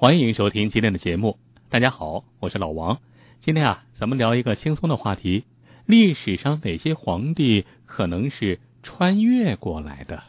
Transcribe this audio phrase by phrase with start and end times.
[0.00, 1.36] 欢迎收听今天的节目。
[1.68, 3.00] 大家好，我是老王。
[3.42, 5.44] 今天啊，咱们聊一个轻松的话题：
[5.84, 10.22] 历史上哪些皇帝可能是穿越过来的？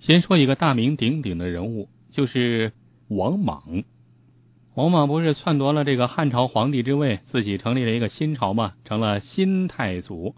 [0.00, 2.72] 先说一个大名鼎鼎的人物，就是
[3.06, 3.84] 王莽。
[4.74, 10.34] 王莽不是篡夺了这个汉朝皇帝之位，自己成立了一个新朝嘛，成了新太祖。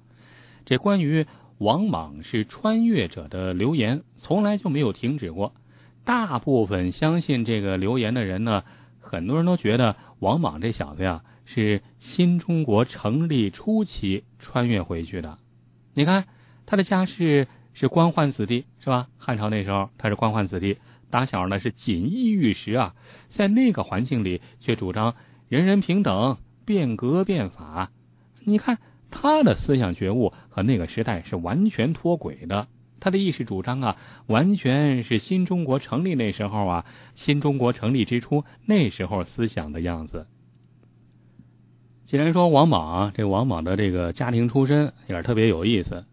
[0.67, 1.27] 这关于
[1.61, 5.53] 王莽是穿越者的流言，从来就没有停止过。
[6.07, 8.65] 大部分相信这个流言的人呢，
[8.99, 15.37] 很多人都觉得王莽这小子呀是新中国成立初期穿越回去的。
[15.93, 16.25] 你看
[16.65, 19.09] 他的家世是官宦子弟，是吧？
[19.19, 20.79] 汉朝那时候他是官宦子弟。
[21.11, 22.95] 打小呢是锦衣玉食啊，
[23.35, 25.15] 在那个环境里却主张
[25.51, 27.91] 人人平等、变革变法。
[28.45, 28.79] 你看
[29.11, 32.69] 他的思想觉悟和那个时代是完全脱轨的，
[33.01, 40.27] 他的意识主张啊，完全是新中国成立那时候啊，新中国成立之初那时候思想的样子。
[42.07, 46.07] 既然说王莽，这王莽的这个家庭出身也是特别有意思。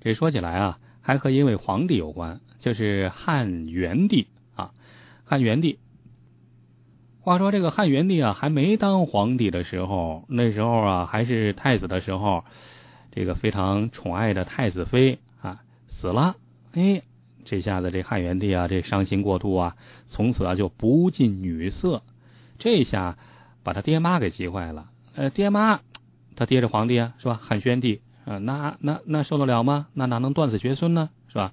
[0.00, 2.40] 这说起来啊，还和一位皇帝有关。
[2.58, 4.72] 就是汉元帝啊，
[5.24, 5.78] 汉元帝。
[7.30, 12.42] 话说这个汉元帝啊，还没当皇帝的时候，那时候啊还是太子的时候，
[13.12, 16.34] 这个非常宠爱的太子妃啊死了。
[16.72, 17.02] 哎，
[17.44, 19.76] 这下子这汉元帝啊，这伤心过度啊，
[20.08, 22.02] 从此啊就不近女色。
[22.58, 23.16] 这下
[23.62, 24.86] 把他爹妈给急坏了。
[25.14, 25.82] 呃，爹妈，
[26.34, 27.38] 他爹是皇帝啊，是吧？
[27.40, 29.86] 汉宣帝啊，那那那受得了吗？
[29.94, 31.10] 那哪能断子绝孙呢？
[31.28, 31.52] 是吧？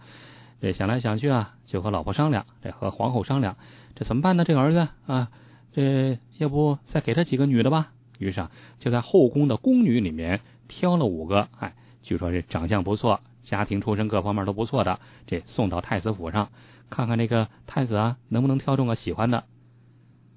[0.60, 3.58] 这想来想去啊，就和老婆商量，这和皇后商量，
[3.94, 4.44] 这怎么办呢？
[4.44, 5.30] 这个儿子啊，
[5.78, 7.92] 这要不再给他几个女的吧？
[8.18, 16.50] 于是啊，就在后宫的宫女里面挑了五个，哎，据说是长相不错，家庭出身各方面都不错的，这送到太子府上，
[16.90, 19.44] 看看这个太子啊，能不能挑中个喜欢的。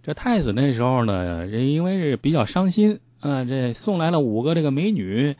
[0.02, 5.36] 这太子那时候呢，因为是比较伤心啊，这送来了五个这个美女，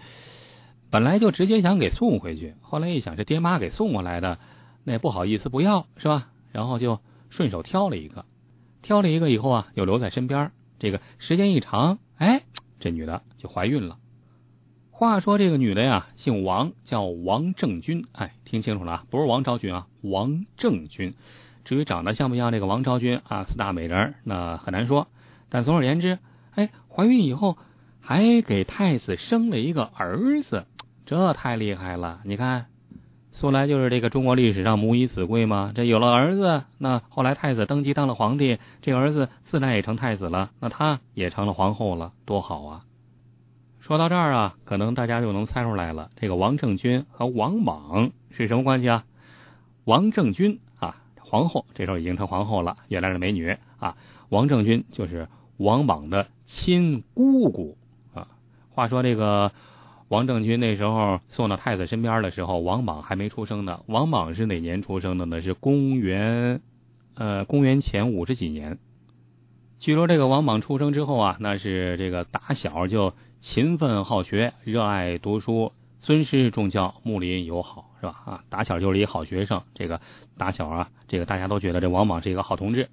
[0.89, 4.39] 本来就直接想给送回去，后来一想，这爹妈给送过来的。
[4.83, 6.29] 那不好意思，不要是吧？
[6.53, 8.25] 然后就顺手挑了一个，
[8.83, 10.53] 挑了一个以后啊，就留在身边。
[10.79, 12.43] 这个时间一长，哎，
[12.79, 13.99] 这女的就怀孕了。
[14.91, 18.07] 话说这个女的呀，姓王，叫王正军。
[18.13, 21.15] 哎，听清楚了，不是王昭君啊，王正军。
[21.65, 25.09] 至于长得像不像这个王昭君啊，四大美人，那很难说。
[25.49, 26.19] 但总而言之，
[26.55, 27.59] 哎，怀孕以后
[28.01, 30.67] 还给太子生了一个儿子，
[31.05, 32.21] 这太厉害了！
[32.25, 32.70] 你看。
[33.41, 42.85] 素来就是这个中国历史上母以子贵嘛，这有了儿子，那后来太子登基当了皇帝，这儿子自然也成太子了，那他也成了皇后了，多好啊！
[43.79, 49.07] 说到这儿啊，可能大家就能猜出来了，这个王政君和王莽是什么关系啊？
[49.85, 53.97] 王政君啊，皇后这时候已经成皇后了，原来是美女啊。
[54.29, 57.79] 王政君就是王莽的亲姑姑
[58.13, 58.29] 啊。
[58.69, 59.51] 话说这个。
[60.11, 63.85] 王政君那时候送到太子身边的时候，王莽还没出生呢。
[63.87, 65.41] 王莽是哪年出生的呢？
[65.41, 66.61] 是公元，
[67.15, 68.79] 呃，公元前五十几年。
[69.79, 75.71] 据说这个王莽出生之后啊，那是这个打小就勤奋好学，热爱读书，
[76.01, 78.17] 尊师重教，睦邻友好，是吧？
[78.27, 79.63] 啊，打小就是一好学生。
[79.75, 80.01] 这个
[80.37, 82.89] 打小啊，这个大家都觉得这王莽是一个好同志。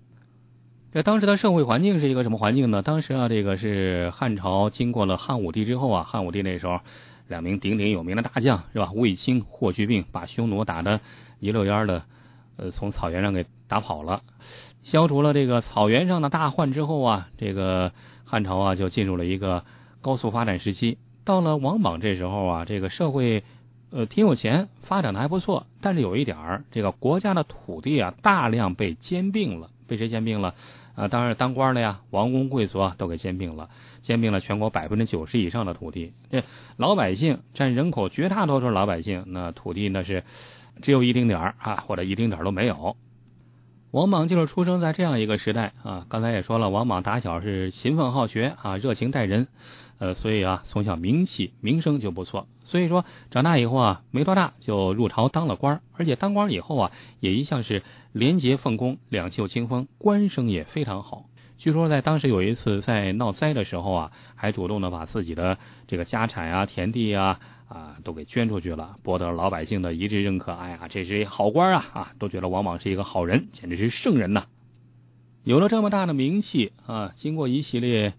[0.93, 2.83] 这当时的社会环境是一个什么环境呢？
[2.83, 6.79] 当时啊，这个是汉朝经过了汉武帝之后啊，汉武帝那时候。
[7.27, 8.91] 两名鼎鼎有名的大将是吧？
[8.93, 11.01] 卫青、霍去病把匈奴打得
[11.39, 12.03] 一溜烟的，
[12.57, 14.21] 呃，从草原上给打跑了，
[14.83, 17.91] 消除了这个草原上的大患之后啊，这个
[18.23, 19.65] 汉朝啊就进入了一个
[20.01, 20.97] 高速发展时期。
[21.25, 23.43] 到了王莽这时候啊，这个社会
[23.91, 30.55] 呃挺有钱，发展的还不错，但是有一点儿，这个国家的土地啊大量被兼并了，被谁兼并了？
[30.97, 33.69] 啊，当然当官的呀，王公贵族啊都给兼并了，
[34.01, 36.11] 兼并了全国百分之九十以上的土地。
[36.31, 36.43] 这
[36.75, 40.23] 老百姓占人口绝大多数，老百姓那土地那是
[40.81, 42.97] 只有一丁点儿啊，或者一丁点儿都没有。
[43.97, 46.05] 王莽就是出生在这样一个时代啊。
[46.07, 49.47] 刚才也说了，王莽打小是勤奋好学啊，热情待人，
[49.97, 52.45] 呃，所以啊，从小名气名声就不错。
[52.63, 57.81] 所以说长大以后啊，没多大就入朝当了官，而且当官以后啊，也一向是。
[58.13, 61.25] 廉洁奉公，两袖清风，官声也非常好。
[61.57, 65.57] 据说在当时有一次在闹灾的时候啊，还主动的把自己的
[65.87, 70.51] 这个家产啊、田地啊啊都给捐出去了，博得老百姓的一致认可。
[70.51, 74.45] 哎呀，这是一好官啊啊，都觉得王莽是一个好人，简直是圣人呐！
[75.43, 78.13] 有了这么大的名气啊，经过一系列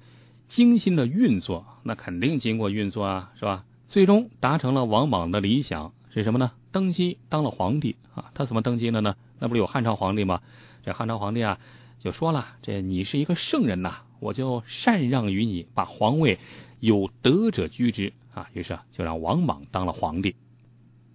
[0.49, 3.65] 精心的运作，那肯定经过运作啊，是吧？
[3.87, 6.51] 最终达成了王莽的理想是什么呢？
[6.73, 8.33] 登基当了皇帝啊。
[8.35, 9.15] 他怎么登基的呢？
[9.39, 10.41] 那不是有汉朝皇帝吗？
[10.85, 11.59] 这汉朝皇帝啊
[11.99, 16.39] 就说了：“这你是一个圣人呐，我就禅让于你，把皇位
[16.81, 20.37] 有德者居之啊。”于是就让王莽当了皇帝。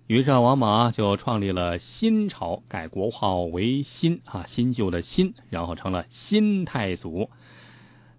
[0.07, 7.30] 于是王莽就创立了新朝，改国号为新啊，新旧的新，然后成了新太祖。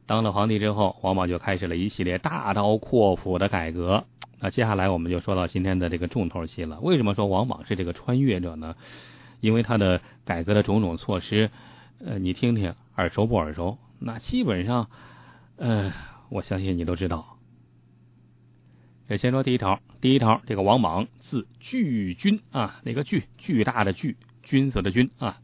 [0.06, 4.04] 当了皇帝之后，王莽就开始了一系列大刀阔斧的改革。
[4.40, 6.80] 那接下来我们就说到今天的这个重头戏了。
[6.80, 8.74] 为什么说王莽是这个穿越者呢？
[9.40, 11.50] 因为他的改革的种种措施，
[11.98, 13.78] 呃，你听听耳熟不耳熟？
[13.98, 14.88] 那基本上，
[15.56, 15.92] 呃，
[16.28, 17.38] 我相信你都知道。
[19.08, 23.24] 这先说第一条，第一条，这个王莽字巨君啊，那个巨？
[23.38, 25.38] 巨大的巨，君子的君啊，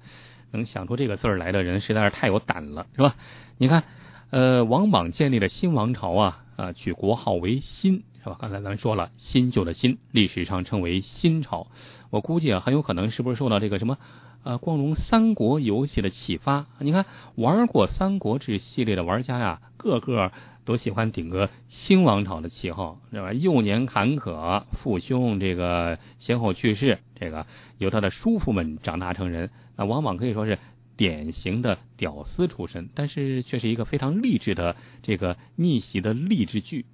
[0.51, 3.17] 能想出这个字来的人实在是太有胆了，是吧？
[3.59, 3.85] 你看，
[4.31, 8.37] 呃，王莽建立了新王朝啊，啊，取国号为新，是吧？
[8.41, 11.69] 刚才咱说了，新旧的新，历史上称为新朝。
[12.11, 13.99] 我估计啊，很有可能是不是受到这个什么？
[14.43, 17.05] 呃，光荣三国游戏的启发，你看
[17.35, 20.33] 玩过《三国志》系列的玩家呀，个个
[20.65, 23.35] 都喜欢顶个新王朝的旗号，对吧？
[23.35, 27.47] 幼年坎坷，父兄这个先后去世，这个
[27.77, 29.51] 由他的叔父们长大成人。
[29.77, 30.59] 那王莽可以说是
[30.97, 36.87] 典型的屌丝出身，但是却是一个非常励志的这个逆袭的励志剧。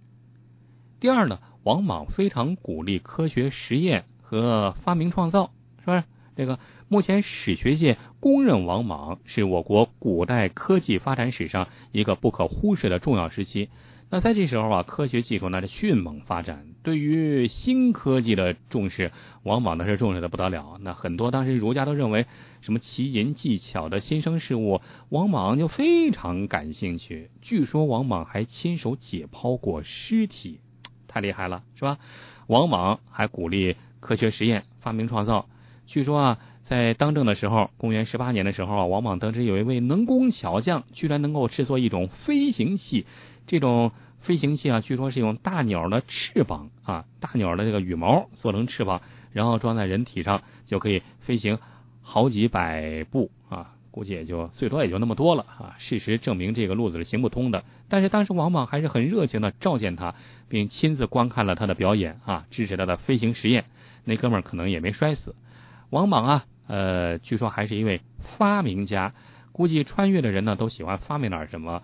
[0.98, 6.02] 第二呢，王莽非常鼓励科学实验和发明创造，是不是？
[6.36, 13.70] 这个目前史学界公认，王莽是我国古代科技发展史上一个不可忽视的重要时期。
[14.08, 19.10] 那在这时候啊，科学技术那是迅猛发展，对于新科技的重视，
[19.42, 20.78] 王莽那是重视的不得了。
[20.82, 22.26] 那很多当时儒家都认为，
[22.60, 27.30] 什么奇淫技巧的新生事物，王莽就非常感兴趣。
[27.40, 30.60] 据说王莽还亲手解剖过尸体，
[31.08, 31.98] 太厉害了，是吧？
[32.46, 35.48] 王莽还鼓励科学实验、发明创造。
[35.86, 43.06] 据说啊，在当政的时候，公元十八年的时候啊，王莽得知有一位能工巧匠，居然能够制作一种飞行器。
[43.46, 49.00] 这种飞行器啊，据说是用大鸟的翅膀啊，大鸟的这个羽毛做成翅膀，
[49.32, 51.58] 然后装在人体上，就可以飞行
[52.02, 53.72] 好几百步啊。
[53.92, 55.76] 估计也就最多也就那么多了啊。
[55.78, 57.64] 事实证明，这个路子是行不通的。
[57.88, 60.14] 但是当时王莽还是很热情的召见他，
[60.48, 63.64] 并亲自观看了他的表演啊，支持他的飞行实验。
[64.04, 65.34] 那哥们儿可能也没摔死。
[65.90, 68.00] 王莽啊，呃，据说还是一位
[68.38, 69.14] 发明家。
[69.52, 71.82] 估计穿越的人呢，都喜欢发明点什么。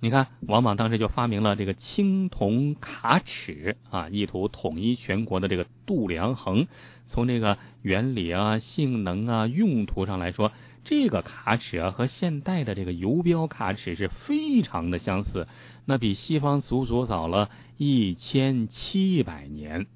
[0.00, 6.66] 你看，王莽当时就发明了这个青铜卡尺啊，意图统一全国的这个度量衡。
[7.06, 10.52] 从这个原理啊、性能啊、用途上来说，
[10.84, 15.48] 这个卡尺啊和现代的这个游标卡尺是非常的相似。
[15.84, 19.86] 那比西方足足早了一千七百年。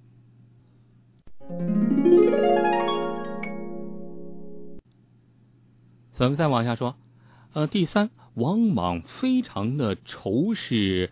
[6.23, 6.95] 咱们再往下说，
[7.53, 11.11] 呃，第三，王莽非常的仇视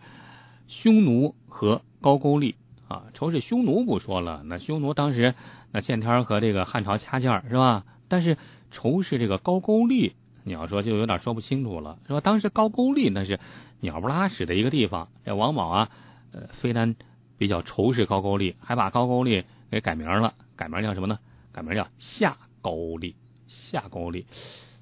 [0.69, 2.55] 匈奴和高句丽
[2.87, 5.35] 啊，仇视匈奴不说了，那匈奴当时
[5.73, 7.83] 那见天和这个汉朝掐架是吧？
[8.07, 8.37] 但是
[8.71, 10.13] 仇视这个高句丽，
[10.45, 12.21] 你要说就有点说不清楚了，是吧？
[12.21, 13.37] 当时高句丽那是
[13.81, 15.89] 鸟不拉屎的一个地方，这王莽啊，
[16.31, 16.95] 呃，非但
[17.37, 21.19] 比较仇视高句丽，还把高句丽给改名了，改名叫什么呢？
[21.51, 23.17] 改名叫夏高丽，
[23.49, 24.25] 夏高丽。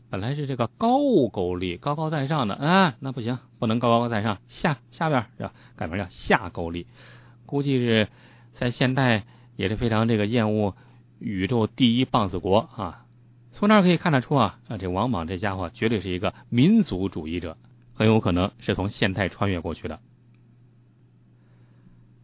[0.09, 0.97] 本来是这个高
[1.31, 5.53] 句丽高高在上的啊，那不行，不能高高在上，下下边是吧？
[5.75, 6.87] 改名叫下勾丽，
[7.45, 8.07] 估计是
[8.53, 10.75] 在现代也是非常这个厌恶
[11.19, 13.05] 宇宙第一棒子国啊。
[13.51, 17.57] 从那可以看得出啊，啊，这王莽这家伙绝对是一个民族主义者，
[17.93, 19.99] 很有可能是从现代穿越过去的。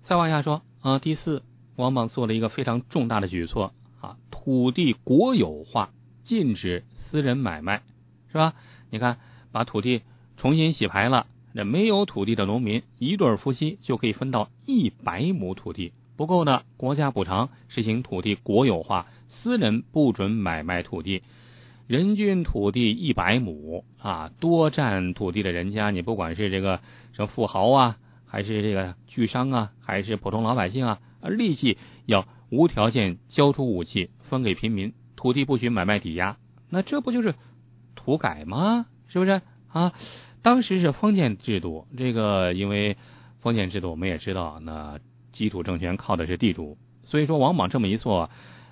[0.02, 1.44] 再往下说啊，第四，
[1.76, 5.92] 王莽做了一个非常重大的举措啊，土地国有化，
[6.24, 6.84] 禁止。
[7.16, 7.82] 私人买卖
[8.30, 8.56] 是吧？
[8.90, 9.20] 你看，
[9.54, 10.02] 把土地
[10.36, 21.24] 重新洗牌了，那没有土地的农民一对夫妻就可以分到一百亩土地，不够的国家补偿，实行土地国有化，私人不准买卖土地，
[21.88, 26.82] 人均土地一百亩啊，多占土地的人家，你不管是这个
[27.14, 36.36] 什么富豪啊，还是这个巨商啊，还是普通老百姓啊，立即要无条件交出武器分给平民，土地不许买卖抵押。
[36.76, 37.36] 那这不就是
[37.96, 38.86] 土改吗？
[39.08, 39.94] 是不是啊？
[40.42, 42.98] 当时是封建制度，这个因为
[43.40, 45.00] 封建制度，我们也知道，那
[45.32, 48.30] 基础政权靠的是地主，所以说王莽这么一做，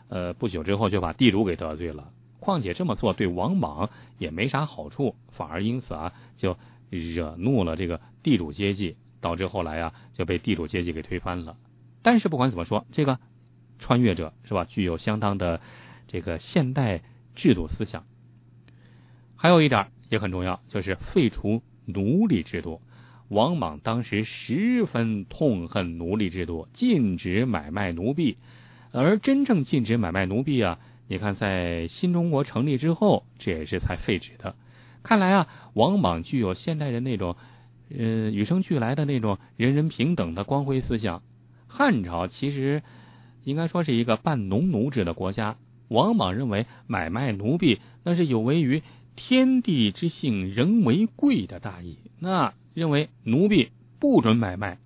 [0.10, 2.12] 呃，不久之后就把地主给得罪了。
[2.42, 6.58] 况且这么做对王莽也没啥好处，反而因此啊，就
[6.90, 11.56] 惹怒了这个地主阶级，导致后来啊就被地主阶级给推翻了。
[12.02, 13.18] 但是不管怎么说，这个
[13.80, 14.66] 穿越者，是吧？
[14.66, 15.62] 具有相当的
[16.10, 17.02] 这个现代
[17.36, 18.06] 制度思想。
[19.36, 22.82] 还有一点也很重要，就是废除奴隶制度。
[23.30, 28.38] 王莽当时十分痛恨奴隶制度，禁止买卖奴婢。
[28.92, 34.56] 而真正禁止买卖奴婢啊，你看在新中国成立之后，这也是才废止的。
[35.02, 37.36] 看来啊，王莽具有现代人那种，
[37.90, 41.24] 呃，与生俱来的那种人人平等的光辉思想。
[41.68, 42.84] 汉朝其实
[43.44, 45.58] 应该说是一个半农奴制的国家，
[45.94, 48.82] 王莽认为买卖奴婢那是有违于
[49.16, 53.70] 天地之性，人为贵的大义，那认为奴婢
[54.00, 54.80] 不准买卖。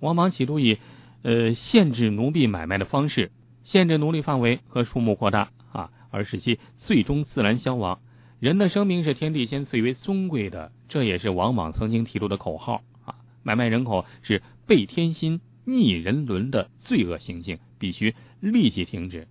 [0.00, 0.78] 王莽企图以
[1.22, 3.30] 呃限制奴婢买卖的方式。
[3.62, 8.00] 限制奴隶范围和数目扩大啊，而使其最终自然消亡。
[8.40, 13.16] 人的生命是天地间最为尊贵的，这也是王莽曾经提出的口号啊。
[13.42, 19.28] 买卖人口是背天心、逆人伦的罪恶行径，必须立即停止。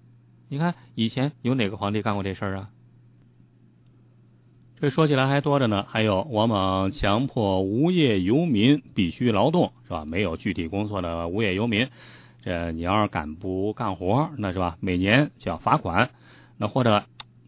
[0.50, 2.70] 你看，以前有哪个皇帝干过这事儿啊？
[4.80, 5.86] 这说起来还多着呢。
[5.90, 10.06] 还有王莽强迫无业游民必须劳动，是吧？
[10.06, 11.90] 没有具体工作的无业游民。
[12.44, 14.78] 这你要是敢不干活，那是吧？
[14.80, 16.12] 每年就要罚款，
[16.58, 17.04] 那或者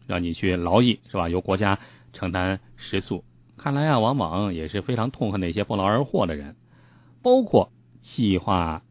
[0.06, 1.28] 让你去劳役，是吧？
[1.30, 1.78] 由国家
[2.12, 3.24] 承担食宿。
[3.56, 6.56] 看来啊，王莽也是非常痛恨那些不劳而获的人，
[7.22, 7.70] 包括
[8.02, 8.82] 计划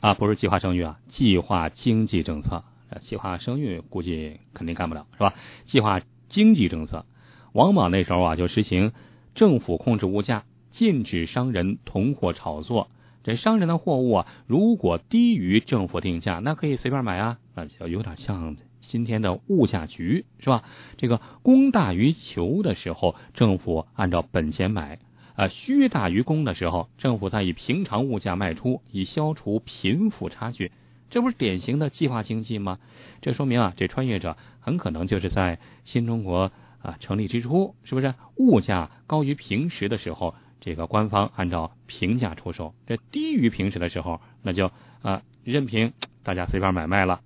[0.00, 2.64] 啊，不是计划生育啊，计划经济政策。
[3.00, 5.34] 计划生育估计肯定干不了，是吧？
[5.66, 7.06] 计划经济政策，
[7.52, 8.92] 王莽那时候啊，就实行
[9.34, 12.88] 政府控制物价，禁止商人囤货炒作。
[13.22, 20.64] 这商人的货物啊，如果低于政府定价，那可以随便买啊，那就有点像今天的物价局，是吧？
[20.96, 24.96] 这个供大于求的时候，政府按照本钱买；
[25.36, 30.72] 啊，需大于供的时候，政府再以平常物价卖出，以消除贫富差距。
[31.10, 32.78] 这不是典型的计划经济吗？
[33.20, 40.34] 这说明啊，这穿越者很可能就是在新中国啊成立之初，是不是物价高于平时的时候？
[40.62, 47.22] 这个官方按照平价出售，这低于平时的时候，那就啊任凭大家随便买卖了。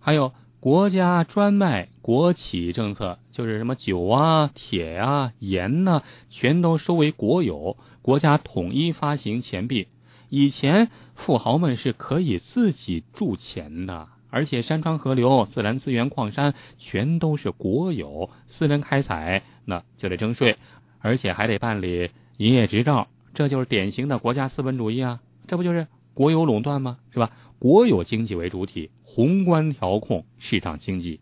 [0.00, 9.88] 还有国家专卖国企政策，就是什么酒啊、铁啊、盐呐，全都收为国有，国家统一发行钱币。
[10.28, 20.56] 以前富豪们是可以自己铸钱的，而且山川河流、自然资源、矿山全都是国有，私人开采那就得征税。
[20.98, 25.20] 而且还得办理营业执照，这就是典型的国家资本主义啊！
[25.46, 26.98] 这不就是国有垄断吗？
[27.12, 27.30] 是吧？
[27.60, 31.20] 国有经济为主体，宏观调控市场经济。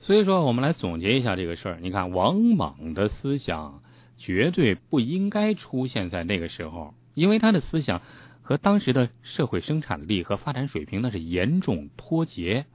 [0.00, 1.78] 所以说，我们来总结一下这个事儿。
[1.80, 3.80] 你看，王莽的思想
[4.18, 8.02] 绝对不应该出现在那个时候，因为他的思想
[8.42, 12.66] 和当时的社会生产力和发展水平那是严重脱节。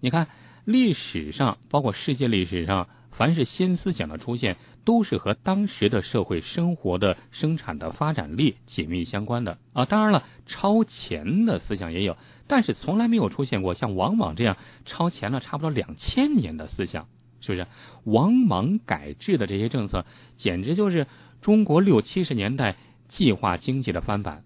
[0.00, 0.28] 你看。
[0.66, 9.84] 历史上，包括世界历史上，凡是新思想的出现，都是和当时的社会生活的生产的发展力紧密相关的啊。
[9.84, 12.16] 当然了，超前的思想也有，
[12.48, 17.06] 但是从来没有出现过像王莽这样超前了差不多两千年的思想，
[17.40, 17.66] 是不是？
[18.04, 20.04] 王莽改制的这些政策，
[20.36, 21.06] 简直就是
[21.40, 22.76] 中国六七十年代
[23.08, 24.44] 计划经济的翻版。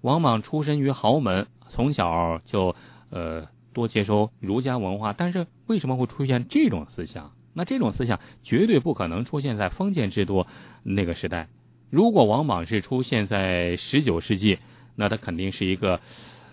[0.00, 2.74] 王莽出身于豪门，从小就
[3.10, 3.48] 呃。
[3.76, 7.32] 多接收儒家文化，但是为什么会出现这种思想？
[7.52, 10.46] 那这种思想绝对不可能出现在封建制度
[10.82, 11.48] 那个时代。
[11.90, 14.60] 如果王莽是出现在十九世纪，
[14.94, 16.00] 那他肯定是一个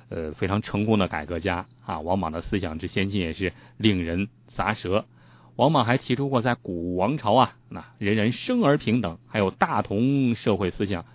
[0.10, 2.02] 呃非常成功的改革家啊。
[2.02, 5.06] 王莽的思想之先进也是令人咂舌。
[5.55, 11.05] 王莽还提出过在古王朝啊，那人人生而平等，还有大同社会思想。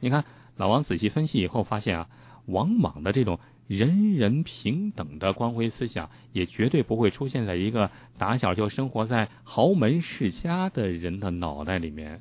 [0.00, 0.24] 你看
[0.56, 2.08] 老王仔细分析以后发现啊，
[2.46, 3.38] 王莽的这种。
[3.68, 12.20] 人人平等的光辉思想，也绝对不会出现在一个打小就生活在豪门世家的人的脑袋里面。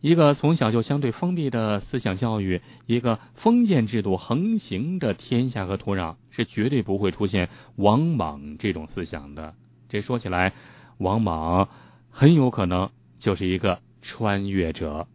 [0.00, 9.54] 一个从小就相对封闭的思想教育，一个封建制度横行的天下和土壤，是绝对不会出现王莽这种思想的。
[9.88, 10.52] 这说起来，
[10.98, 11.68] 王莽
[12.10, 15.06] 很有可能就是一个穿越者。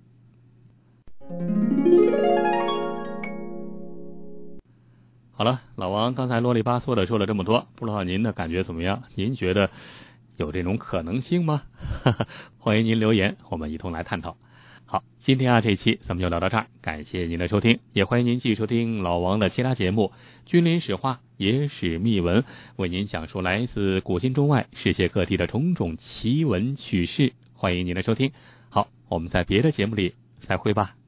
[5.32, 9.04] 好了，老王刚才啰里吧嗦的说了这么多，不知道您的感觉怎么样？
[9.16, 9.70] 您觉得
[10.36, 11.62] 有这种可能性吗？
[12.60, 14.36] 欢迎您留言，我们一同来探讨。
[14.92, 20.12] 好，今天啊这期咱们就聊到这儿，感谢您的收听，也欢迎您继续收听老王的其他节目
[20.50, 22.42] 《君临史话》《野史秘闻》，
[22.76, 27.34] 为您讲述来自古今中外世界各地的种种奇闻趣事。
[27.54, 28.32] 欢迎您的收听，
[28.70, 30.16] 好，我们在别的节目里
[30.48, 30.99] 再会吧。